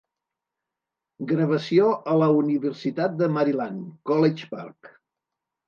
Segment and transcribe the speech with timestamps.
[1.31, 4.95] Gravació a la Universitat de Maryland, College Park.